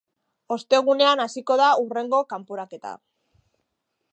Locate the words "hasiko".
1.25-1.57